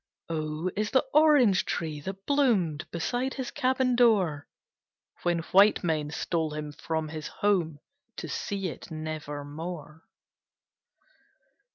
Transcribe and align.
O 0.29 0.65
O 0.65 0.71
is 0.75 0.89
the 0.89 1.05
Orange 1.13 1.63
tree, 1.63 2.01
that 2.01 2.25
bloomed 2.25 2.89
Beside 2.89 3.35
his 3.35 3.51
cabin 3.51 3.95
door, 3.95 4.47
When 5.21 5.43
white 5.53 5.83
men 5.83 6.09
stole 6.09 6.55
him 6.55 6.71
from 6.71 7.09
his 7.09 7.27
home 7.27 7.77
To 8.17 8.27
see 8.27 8.69
it 8.69 8.89
never 8.89 9.45
more. 9.45 10.01